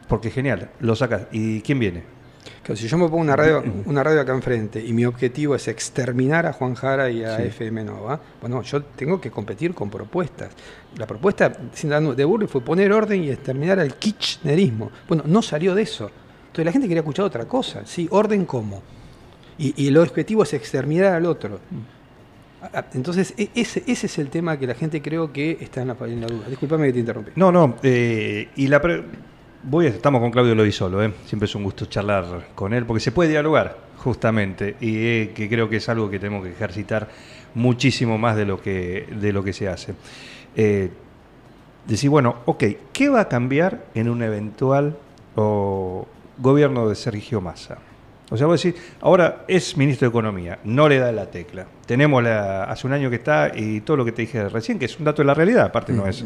[0.08, 1.22] Porque genial, lo sacas.
[1.32, 2.02] ¿Y quién viene?
[2.62, 5.66] Claro, si yo me pongo una radio, una radio acá enfrente y mi objetivo es
[5.68, 7.42] exterminar a Juan Jara y a Sí.
[7.44, 10.50] FM Nova, bueno, yo tengo que competir con propuestas.
[10.96, 14.90] La propuesta de Burri fue poner orden y exterminar al kirchnerismo.
[15.08, 16.10] Bueno, no salió de eso.
[16.46, 17.82] Entonces la gente quería escuchar otra cosa.
[17.84, 18.82] Sí, orden cómo.
[19.58, 21.60] Y, y el objetivo es exterminar al otro.
[22.72, 25.82] A- a- Entonces, e- ese, ese es el tema que la gente creo que está
[25.82, 26.48] en la, duda.
[26.48, 27.30] Disculpame que te interrumpí.
[27.36, 29.02] No, no, eh, y la pre-
[29.62, 31.12] voy estamos con Claudio Lovisolo, ¿eh?
[31.26, 35.48] siempre es un gusto charlar con él, porque se puede dialogar, justamente, y eh, que
[35.48, 37.08] creo que es algo que tenemos que ejercitar
[37.54, 39.94] muchísimo más de lo que, de lo que se hace.
[40.56, 40.90] Eh,
[41.86, 44.96] decir, bueno, ok, ¿qué va a cambiar en un eventual
[46.38, 47.78] gobierno de Sergio Massa?
[48.34, 51.66] O sea, vos decís, ahora es ministro de Economía, no le da la tecla.
[51.86, 54.86] Tenemos la, hace un año que está y todo lo que te dije recién, que
[54.86, 56.24] es un dato de la realidad, aparte no es,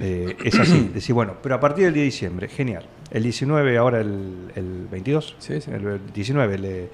[0.00, 0.90] eh, es así.
[0.94, 2.84] Decir, bueno, pero a partir del día de diciembre, genial.
[3.12, 5.70] El 19, ahora el, el 22, Sí, sí.
[5.70, 6.88] el 19 le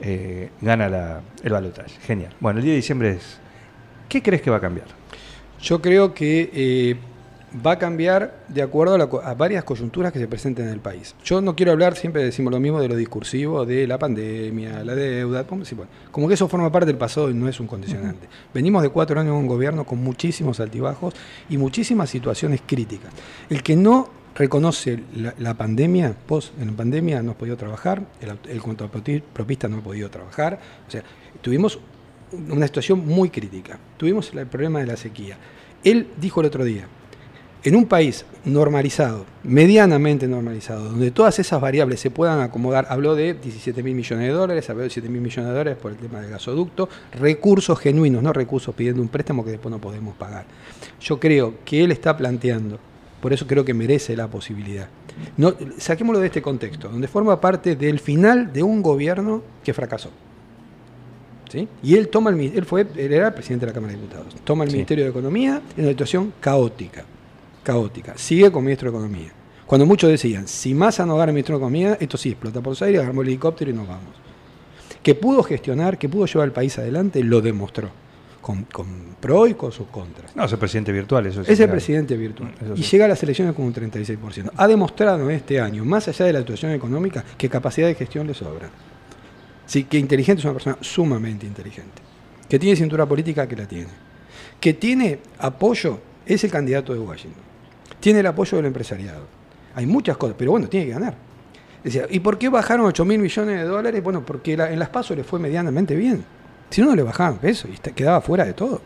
[0.00, 2.00] eh, gana la- el balotaje.
[2.04, 2.34] Genial.
[2.40, 3.38] Bueno, el día de diciembre es...
[4.08, 4.86] ¿Qué crees que va a cambiar?
[5.62, 6.96] Yo creo que eh,
[7.64, 10.72] va a cambiar de acuerdo a, la co- a varias coyunturas que se presenten en
[10.72, 11.14] el país.
[11.24, 14.94] Yo no quiero hablar, siempre decimos lo mismo, de lo discursivo, de la pandemia, la
[14.94, 18.28] deuda, como, que eso forma parte del pasado y no es un condicionante.
[18.52, 21.14] Venimos de cuatro años de un gobierno con muchísimos altibajos
[21.48, 23.12] y muchísimas situaciones críticas.
[23.48, 28.02] El que no reconoce la, la pandemia, vos en la pandemia no has podido trabajar,
[28.20, 31.02] el, el contrapropista no ha podido trabajar, o sea,
[31.40, 31.78] tuvimos
[32.50, 33.78] una situación muy crítica.
[33.96, 35.38] Tuvimos el problema de la sequía.
[35.82, 36.86] Él dijo el otro día,
[37.64, 43.34] en un país normalizado, medianamente normalizado, donde todas esas variables se puedan acomodar, habló de
[43.34, 46.20] 17 mil millones de dólares, habló de 7 mil millones de dólares por el tema
[46.20, 50.44] del gasoducto, recursos genuinos, no recursos pidiendo un préstamo que después no podemos pagar.
[51.00, 52.78] Yo creo que él está planteando,
[53.20, 54.88] por eso creo que merece la posibilidad.
[55.36, 60.10] No, saquémoslo de este contexto, donde forma parte del final de un gobierno que fracasó.
[61.50, 61.66] ¿Sí?
[61.82, 64.36] Y él toma el él fue, él era presidente de la Cámara de Diputados.
[64.44, 64.76] Toma el Sí.
[64.76, 67.04] Ministerio de Economía en una situación caótica.
[67.68, 68.14] Caótica.
[68.16, 69.30] Sigue como ministro de Economía.
[69.66, 72.70] Cuando muchos decían, si Massa no agarra el ministro de Economía, esto sí explota por
[72.70, 74.14] los aires, agarramos el helicóptero y nos vamos.
[75.02, 77.90] Que pudo gestionar, que pudo llevar al país adelante, lo demostró.
[78.40, 78.86] Con, con
[79.20, 80.34] pro y con sus contras.
[80.34, 82.54] No, es el presidente virtual, eso es Es el presidente virtual.
[82.58, 82.92] Eso Y sí.
[82.92, 84.52] llega a las elecciones con un 36%.
[84.56, 88.32] Ha demostrado este año, más allá de la situación económica, que capacidad de gestión le
[88.32, 88.70] sobra.
[89.66, 92.00] Sí, que inteligente es una persona sumamente inteligente.
[92.48, 93.90] Que tiene cintura política, que la tiene.
[94.58, 97.47] Que tiene apoyo, es el candidato de Washington.
[98.00, 99.26] Tiene el apoyo del empresariado.
[99.74, 101.14] Hay muchas cosas, pero bueno, tiene que ganar.
[101.84, 104.02] Decía, ¿y por qué bajaron 8 mil millones de dólares?
[104.02, 106.24] Bueno, porque la- en las pasos le fue medianamente bien.
[106.70, 108.80] Si no, no le bajaban peso y quedaba fuera de todo.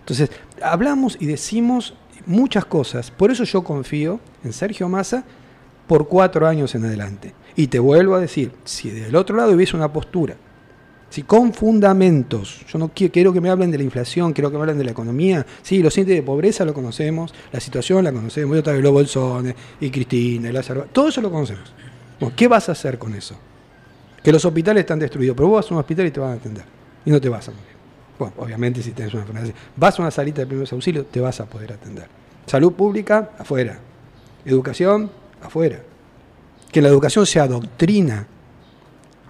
[0.00, 0.30] Entonces,
[0.62, 1.94] hablamos y decimos
[2.26, 3.10] muchas cosas.
[3.10, 5.24] Por eso yo confío en Sergio Massa
[5.86, 7.34] por cuatro años en adelante.
[7.56, 10.36] Y te vuelvo a decir, si del otro lado hubiese una postura,
[11.10, 14.56] si con fundamentos, yo no qui- quiero que me hablen de la inflación, quiero que
[14.56, 18.12] me hablen de la economía, sí, los índices de pobreza lo conocemos, la situación la
[18.12, 21.70] conocemos, yo también los bolsones, y Cristina, y Lázaro, todo eso lo conocemos.
[22.36, 23.34] ¿Qué vas a hacer con eso?
[24.22, 26.34] Que los hospitales están destruidos, pero vos vas a un hospital y te van a
[26.34, 26.64] atender,
[27.04, 27.66] y no te vas a morir.
[28.18, 29.54] Bueno, obviamente si tenés una enfermedad.
[29.76, 32.06] Vas a una salita de primeros auxilios, te vas a poder atender.
[32.46, 33.78] Salud pública, afuera.
[34.44, 35.10] Educación,
[35.42, 35.80] afuera.
[36.70, 38.26] Que la educación sea doctrina.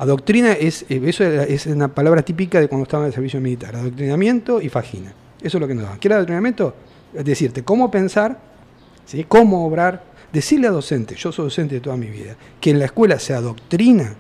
[0.01, 3.77] Adoctrina es, eh, eso es una palabra típica de cuando estaba en el servicio militar.
[3.77, 5.13] Adoctrinamiento y fagina.
[5.43, 5.99] Eso es lo que nos daban.
[6.01, 6.75] ¿Qué era adoctrinamiento?
[7.13, 8.41] Decirte cómo pensar,
[9.29, 10.09] cómo obrar.
[10.33, 13.35] Decirle a docentes, yo soy docente de toda mi vida, que en la escuela se
[13.35, 14.15] adoctrina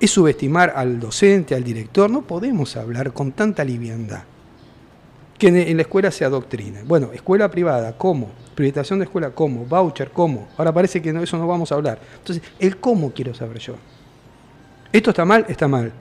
[0.00, 2.10] es subestimar al docente, al director.
[2.10, 4.24] No podemos hablar con tanta liviandad.
[5.38, 6.80] Que en, la escuela se adoctrina.
[6.84, 8.30] Bueno, escuela privada, ¿cómo?
[8.56, 9.66] Privatización de escuela, ¿cómo?
[9.66, 10.48] Voucher, ¿cómo?
[10.56, 12.00] Ahora parece que eso no vamos a hablar.
[12.18, 13.76] Entonces, el cómo quiero saber yo.
[14.94, 15.92] Esto está mal, está mal.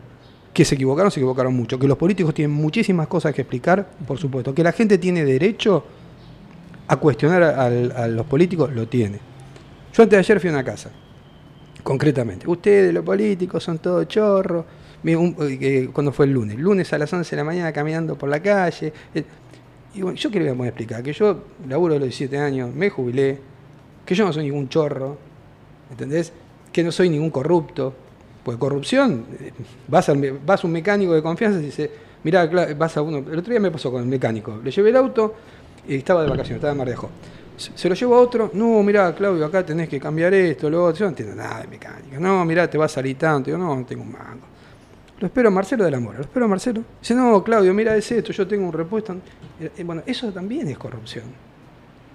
[0.53, 1.79] Que se equivocaron, se equivocaron mucho.
[1.79, 4.53] Que los políticos tienen muchísimas cosas que explicar, por supuesto.
[4.53, 5.83] Que la gente tiene derecho
[6.87, 9.17] a cuestionar a, los políticos, lo tiene.
[9.93, 10.91] Yo antes de ayer fui a una casa,
[11.81, 12.47] concretamente.
[12.47, 14.63] Ustedes, los políticos, son todos chorros.
[15.03, 16.55] Un- eh, cuando fue el lunes?
[16.59, 18.93] Lunes a las 11 de la mañana caminando por la calle.
[19.15, 19.23] Eh,
[19.95, 22.37] Y bueno, yo qué le voy a poder explicar, que yo laburo a los 17
[22.37, 23.39] años, me jubilé,
[24.05, 25.17] que yo no soy ningún chorro,
[25.91, 26.31] ¿entendés?
[26.71, 27.93] Que no soy ningún corrupto.
[28.43, 29.25] Pues corrupción,
[29.87, 31.89] vas, a un mecánico de confianza y dice,
[32.23, 33.19] mirá, vas a uno.
[33.19, 34.59] El otro día me pasó con el mecánico.
[34.61, 35.33] Le llevé el auto
[35.87, 37.09] y estaba de vacaciones, estaba en Mar de Ajó.
[37.55, 40.99] Se lo llevo a otro, no, mirá, Claudio, acá tenés que cambiar esto, lo otro.
[40.99, 42.19] Yo no entiendo nada de mecánica.
[42.19, 43.51] No, mirá, te va a salir tanto.
[43.51, 44.47] Digo, no, no tengo un mango.
[45.19, 46.83] Lo espero a Marcelo de la Mora, lo espero a Marcelo.
[46.99, 49.13] Dice, no, Claudio, mira, es esto, yo tengo un repuesto.
[49.59, 51.23] Eh, eh, bueno, eso también es corrupción.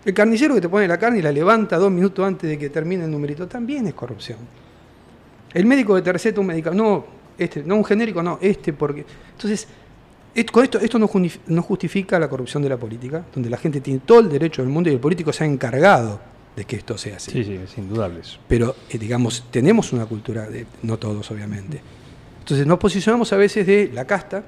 [0.04, 2.68] El carnicero que te pone la carne y la levanta dos minutos antes de que
[2.68, 4.38] termine el numerito, también es corrupción.
[5.54, 7.04] El médico que te receta un medicamento, no,
[7.38, 9.04] este, no un genérico, no, este, porque.
[9.32, 9.66] Entonces,
[10.34, 14.00] esto- con esto, esto no, justifica la corrupción de la política, donde la gente tiene
[14.04, 16.20] todo el derecho del mundo y el político se ha encargado
[16.56, 17.30] de que esto sea así.
[17.30, 18.38] Sí, sí, es indudable eso.
[18.48, 21.80] Pero, eh, digamos, tenemos una cultura, de, no todos obviamente.
[22.40, 24.42] Entonces nos posicionamos a veces de la casta,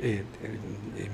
[0.00, 0.22] eh,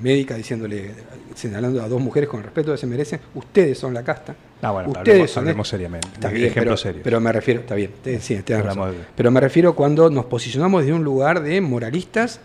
[0.01, 0.91] médica diciéndole,
[1.35, 4.35] señalando a dos mujeres con el respeto que se merecen, ustedes son la casta.
[4.61, 5.77] Ah, bueno, ustedes hablemos, son hablemos esto".
[5.77, 6.07] seriamente.
[6.13, 7.01] Está bien, ejemplo pero, serio.
[7.03, 8.93] pero me refiero, está bien, te- sí, razón.
[9.15, 12.39] Pero me refiero cuando nos posicionamos desde un lugar de moralistas,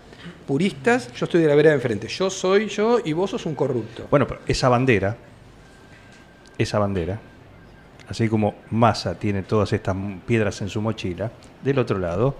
[0.45, 3.55] puristas, yo estoy de la vereda de enfrente, yo soy yo y vos sos un
[3.55, 4.07] corrupto.
[4.09, 5.15] Bueno, pero esa bandera,
[6.57, 7.19] esa bandera,
[8.09, 11.31] así como Massa tiene todas estas piedras en su mochila,
[11.63, 12.35] del otro lado,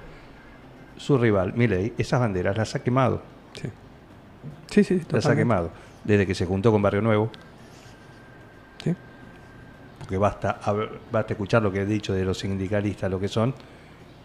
[0.98, 3.22] su rival, Milei, esas banderas las ha quemado.
[3.54, 3.70] Sí,
[4.70, 5.72] sí, sí Las ha quemado.
[6.04, 7.30] Desde que se juntó con Barrio Nuevo,
[8.84, 8.94] Sí.
[10.00, 10.60] porque basta,
[11.12, 13.54] basta escuchar lo que he dicho de los sindicalistas, lo que son,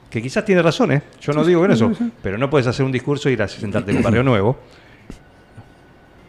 [0.09, 1.03] que quizás tiene razón, ¿eh?
[1.21, 1.91] yo no digo en eso,
[2.23, 4.57] pero no puedes hacer un discurso y ir a sentarte con Barrio Nuevo,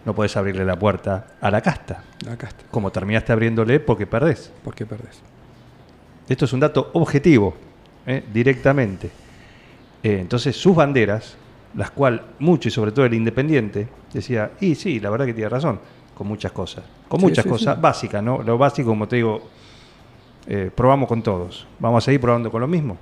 [0.06, 2.64] no puedes abrirle la puerta a la casta, La casta.
[2.72, 4.52] como terminaste abriéndole porque perdés.
[4.64, 5.20] ¿Por qué perdés?
[6.30, 7.56] Esto es un dato objetivo,
[8.08, 8.24] ¿eh?
[8.34, 9.08] directamente.
[10.04, 11.36] Eh, entonces, sus banderas,
[11.76, 15.50] las cuales mucho y sobre todo el Independiente decía, y sí, la verdad que tiene
[15.50, 15.80] razón,
[16.16, 16.84] con muchas cosas.
[17.08, 17.82] Con Sí, muchas sí, cosas sí.
[17.82, 18.42] básicas, ¿no?
[18.42, 19.42] Lo básico, como te digo,
[20.48, 21.68] eh, probamos con todos.
[21.80, 22.98] ¿Vamos a seguir probando con lo mismo?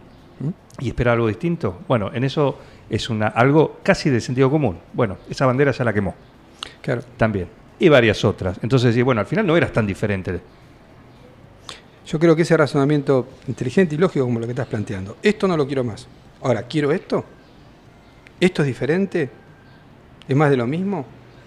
[0.79, 1.79] ¿Y esperar algo distinto?
[1.88, 2.57] Bueno, en eso
[2.89, 4.77] es una, algo casi de sentido común.
[4.93, 6.15] Bueno, esa bandera ya la quemó,
[6.81, 7.01] Claro.
[7.17, 7.47] también.
[7.79, 8.57] Y varias otras.
[8.63, 10.41] Entonces, bueno, al final no eras tan diferente.
[12.05, 15.17] Yo creo que ese razonamiento inteligente y lógico como lo que estás planteando.
[15.23, 16.07] Esto no lo quiero más.
[16.41, 17.23] Ahora, ¿quiero esto?
[18.43, 19.29] ¿Esto es diferente?
[20.27, 21.06] ¿Es más de lo mismo?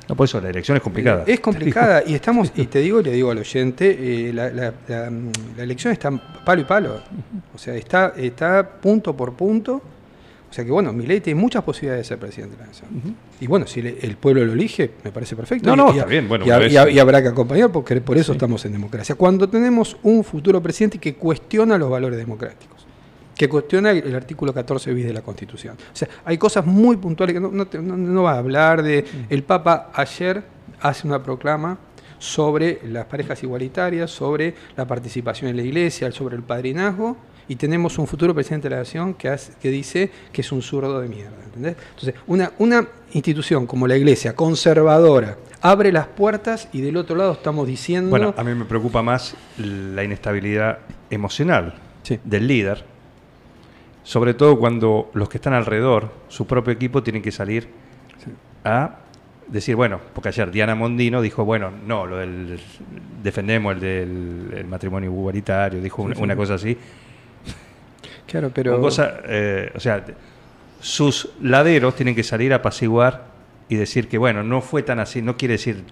[0.09, 1.25] No, por eso la elección es complicada.
[1.27, 5.11] Es complicada y estamos, y te digo le digo al oyente, eh, la, la- la,
[5.57, 6.11] la elección está
[6.45, 7.01] palo y palo.
[7.55, 9.83] O sea, está, está punto por punto.
[10.49, 12.89] O sea que bueno, Milei tiene muchas posibilidades de ser presidente de la nación.
[13.41, 15.75] Y bueno, si le- el pueblo lo elige, me parece perfecto.
[15.75, 18.65] No, Y- no, y, está bien, bueno, y habrá que acompañar porque por eso estamos
[18.65, 19.17] en democracia.
[19.17, 22.76] Cuando tenemos un futuro presidente que cuestiona los valores democráticos
[23.37, 25.77] que cuestiona el, artículo 14 bis de la Constitución.
[25.77, 28.83] O sea, hay cosas muy puntuales que no, no, te- no- no va a hablar
[28.83, 29.05] de...
[29.29, 30.43] El Papa ayer
[30.81, 31.79] hace una proclama
[32.19, 37.17] sobre las parejas igualitarias, sobre la participación en la iglesia, sobre el padrinazgo,
[37.49, 40.63] y tenemos un futuro presidente de la nación que, hace- que dice que es un
[40.63, 41.37] zurdo de mierda.
[41.45, 41.77] ¿entendés?
[41.91, 47.33] Entonces, una, una institución como la iglesia, conservadora, abre las puertas y del otro lado
[47.33, 48.11] estamos diciendo...
[48.11, 50.79] Bueno, a mí me preocupa más la inestabilidad
[51.11, 52.19] emocional Sí.
[52.25, 52.85] del líder,
[54.07, 57.67] sobre todo cuando los que están alrededor, su propio equipo, tienen que salir
[58.65, 58.99] a
[59.49, 62.61] decir, bueno, porque ayer Diana Mondino dijo, bueno, no, lo del
[63.21, 66.79] defendemos el del el matrimonio igualitario, dijo una, una cosa así.
[68.29, 68.73] Claro, pero.
[68.73, 70.05] Con cosa, eh, o sea,
[70.81, 73.25] sus laderos tienen que salir a apaciguar
[73.69, 75.83] y decir que, bueno, no fue tan así, no quiere decir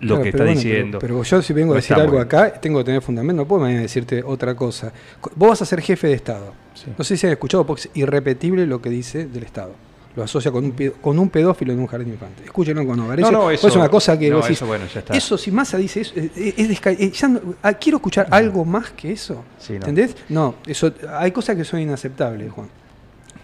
[0.00, 0.98] lo Claro, que está bueno, diciendo.
[1.00, 3.62] Pero, pero yo si vengo a decir algo acá, tengo que tener fundamento, no puedo
[3.62, 4.90] mañana decirte otra cosa.
[5.20, 6.54] Co- Vos vas a ser jefe de Estado.
[6.84, 6.92] Sí.
[6.96, 9.74] No sé si han escuchado, porque es irrepetible lo que dice del Estado.
[10.16, 12.44] Lo asocia con un, con un pedófilo en un jardín infante.
[12.44, 13.30] Escúchenlo cuando aparece.
[13.30, 15.14] No, no, Pues eso- es una cosa que no, vos decís, eso, bueno, ya está.
[15.16, 18.64] Eso, si Massa dice eso, eh, eh, es eh, ya no- ah, quiero escuchar algo
[18.64, 19.44] más que eso.
[19.58, 19.76] Sí, no.
[19.78, 20.16] ¿Entendés?
[20.28, 22.68] No, eso, hay cosas que son inaceptables, Juan.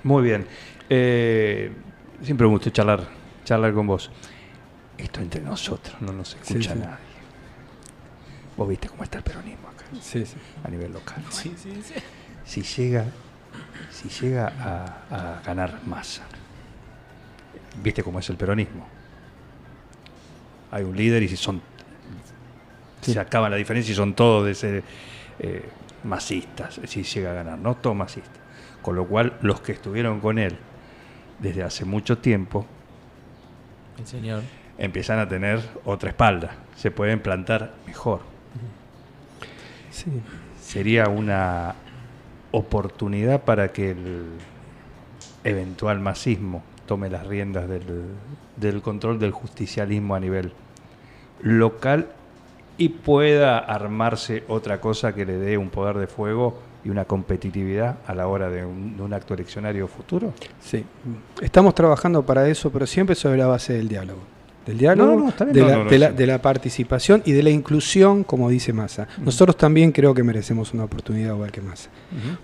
[0.03, 0.47] Muy bien.
[0.91, 1.71] Eh,
[2.23, 3.09] siempre me gusta charlar,
[3.45, 4.11] charlar con vos.
[4.99, 6.69] Esto entre nosotros, no nos escucha Sí, sí.
[6.79, 6.97] nadie.
[8.57, 10.37] Vos viste cómo está el peronismo acá, Sí, sí.
[10.65, 11.23] a nivel local.
[12.45, 13.07] Si llega,
[13.91, 16.23] si llega a, a ganar masa,
[17.83, 18.87] viste cómo es el peronismo.
[20.71, 21.61] Hay un líder y si son
[23.13, 24.83] se acaba la diferencia y son todos de ser
[25.39, 25.69] eh,
[26.05, 28.41] masistas, si llega a ganar, no todos masistas.
[28.83, 30.57] Con lo cual, los que estuvieron con él
[31.39, 32.67] desde hace mucho tiempo
[33.99, 34.43] El señor.
[34.79, 38.21] empiezan a tener otra espalda, se pueden plantar mejor.
[39.91, 40.11] Sí.
[40.61, 41.75] Sería una
[42.55, 44.27] oportunidad para que el
[45.43, 47.83] eventual masismo tome las riendas del,
[48.57, 50.53] del control del justicialismo a nivel
[51.43, 52.09] local
[52.79, 57.97] y pueda armarse otra cosa que le dé un poder de fuego y una competitividad
[58.07, 60.33] a la hora de un, de un acto eleccionario futuro.
[60.61, 60.85] Sí,
[61.41, 64.21] estamos trabajando para eso, pero siempre sobre la base del diálogo.
[64.67, 66.17] Del diálogo, No, no, de, No, la, no, no, de la- sí.
[66.17, 69.07] de la participación y de la inclusión, como dice Massa.
[69.23, 71.91] Nosotros también creo que merecemos una oportunidad igual que Massa.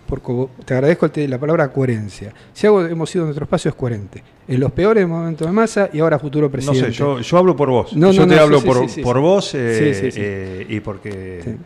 [0.06, 2.35] Porque te agradezco la palabra coherencia.
[2.52, 4.22] Si algo hemos sido en nuestro espacio es coherente.
[4.46, 6.87] En los peores momentos de Massa y ahora futuro No presidente.
[6.87, 7.96] sé, yo, yo hablo por vos.
[7.96, 9.22] No, yo no, te no, hablo sí, por, sí, sí, por sí.
[9.22, 11.56] vos eh, eh, y porque,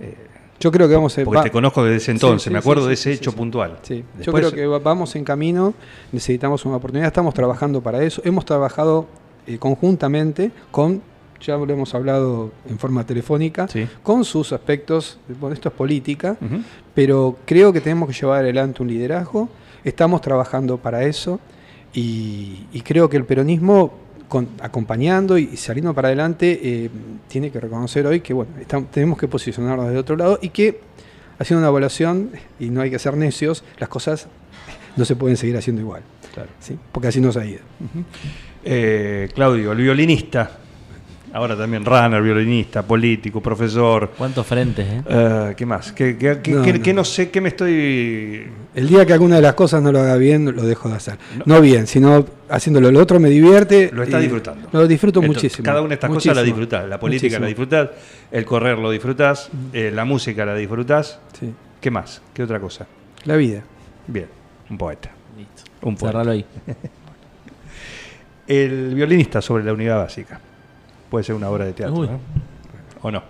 [0.00, 0.14] eh,
[0.58, 1.22] Yo creo que vamos a...
[1.24, 2.42] porque va- te conozco desde ese entonces.
[2.44, 3.78] Sí, me acuerdo sí, de ese sí, hecho puntual.
[4.22, 5.72] Yo creo que va- vamos en camino,
[6.12, 9.06] necesitamos una oportunidad, estamos trabajando para eso, hemos trabajado
[9.54, 11.02] eh, conjuntamente con,
[11.40, 13.86] ya lo hemos hablado en forma telefónica, Sí.
[14.02, 16.36] con sus aspectos, bueno, esto es política,
[16.94, 19.48] pero creo que tenemos que llevar adelante un liderazgo,
[19.84, 21.40] estamos trabajando para eso
[21.94, 23.92] y, y creo que el peronismo,
[24.28, 26.90] con- acompañando y saliendo para adelante, eh,
[27.28, 28.50] tiene que reconocer hoy que bueno,
[28.92, 30.80] tenemos que posicionarnos de otro lado y que
[31.38, 34.28] haciendo una evaluación, y no hay que ser necios, las cosas
[34.96, 36.02] no se pueden seguir haciendo igual,
[36.34, 36.50] Claro.
[36.60, 36.78] ¿sí?
[36.92, 37.60] porque así nos ha ido.
[38.64, 40.50] Eh, Claudio, el violinista.
[41.32, 44.10] Ahora también runner, violinista, político, profesor.
[44.18, 45.02] ¿Cuántos frentes, eh?
[45.08, 45.92] Eh, ¿Qué más?
[45.92, 46.82] ¿Qué, qué- qué- No, qué- no.
[46.82, 47.30] qué no sé?
[47.30, 48.48] ¿Qué me estoy...?
[48.74, 51.18] El día que alguna de las cosas no lo haga bien, lo dejo de hacer.
[51.46, 52.90] No, bien, sino haciéndolo.
[52.90, 53.90] Lo otro me divierte.
[53.92, 54.68] Lo está y disfrutando.
[54.72, 55.64] Lo disfruto Entonces, muchísimo.
[55.64, 56.88] Cada una de estas cosas la disfrutás.
[56.88, 57.90] La política la disfrutás,
[58.32, 61.20] el correr lo disfrutás, eh, la música la disfrutás.
[61.38, 61.52] Sí.
[61.80, 62.22] ¿Qué más?
[62.34, 62.88] ¿Qué otra cosa?
[63.24, 63.62] La vida.
[64.08, 64.26] Bien,
[64.68, 65.10] un poeta.
[65.38, 65.62] Listo.
[65.82, 66.12] Un poeta.
[66.18, 66.44] Cerralo ahí.
[68.50, 70.40] El violinista sobre la unidad básica.
[71.08, 72.02] Puede ser una obra de teatro.
[72.02, 72.20] ¿no?
[73.00, 73.22] ¿O no?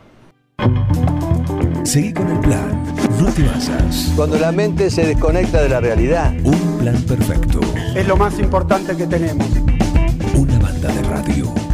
[1.84, 2.82] Seguí con el plan.
[3.20, 4.14] No te basas.
[4.16, 7.60] Cuando la mente se desconecta de la realidad, Un plan perfecto.
[7.94, 9.46] Es lo más importante que tenemos.
[10.34, 11.69] Una banda de radio.